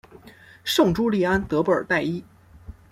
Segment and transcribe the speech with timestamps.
[0.63, 2.23] 圣朱利安德布尔代伊。